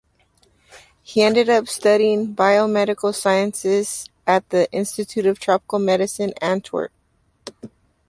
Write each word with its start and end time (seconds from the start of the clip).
He 1.03 1.21
ended 1.21 1.47
up 1.47 1.67
studying 1.67 2.33
biomedical 2.35 3.13
sciences 3.13 4.09
at 4.25 4.49
the 4.49 4.67
Institute 4.71 5.27
of 5.27 5.39
Tropical 5.39 5.77
Medicine 5.77 6.33
Antwerp. 6.41 6.91